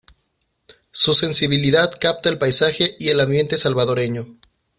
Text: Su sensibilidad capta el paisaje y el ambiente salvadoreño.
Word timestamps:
Su 0.89 1.13
sensibilidad 1.13 1.91
capta 2.01 2.27
el 2.29 2.39
paisaje 2.39 2.95
y 2.97 3.09
el 3.09 3.19
ambiente 3.19 3.59
salvadoreño. 3.59 4.35